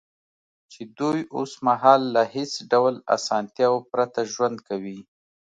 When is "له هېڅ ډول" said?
2.15-2.95